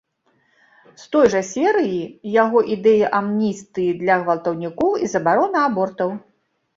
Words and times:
З 1.01 1.09
той 1.15 1.27
жа 1.33 1.41
серыі 1.49 1.99
яго 2.43 2.63
ідэя 2.75 3.11
амністыі 3.17 3.91
для 3.99 4.15
гвалтаўнікоў 4.23 4.97
і 5.05 5.11
забарона 5.13 5.59
абортаў. 5.69 6.09